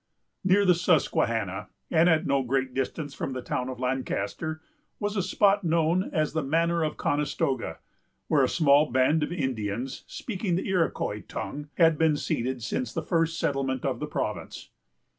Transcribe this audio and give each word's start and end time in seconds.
Near 0.43 0.65
the 0.65 0.73
Susquehanna, 0.73 1.67
and 1.91 2.09
at 2.09 2.25
no 2.25 2.41
great 2.41 2.73
distance 2.73 3.13
from 3.13 3.33
the 3.33 3.41
town 3.43 3.69
of 3.69 3.79
Lancaster, 3.79 4.59
was 4.99 5.15
a 5.15 5.21
spot 5.21 5.63
known 5.63 6.09
as 6.11 6.33
the 6.33 6.41
Manor 6.41 6.81
of 6.83 6.97
Conestoga; 6.97 7.77
where 8.27 8.43
a 8.43 8.49
small 8.49 8.89
band 8.89 9.21
of 9.21 9.31
Indians, 9.31 10.03
speaking 10.07 10.55
the 10.55 10.67
Iroquois 10.67 11.21
tongue, 11.27 11.69
had 11.75 11.99
been 11.99 12.17
seated 12.17 12.63
since 12.63 12.91
the 12.91 13.03
first 13.03 13.37
settlement 13.39 13.85
of 13.85 13.99
the 13.99 14.07
province. 14.07 14.69